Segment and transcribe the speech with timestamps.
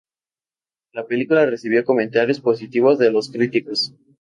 [0.93, 3.93] La película recibió comentarios positivos de los críticos.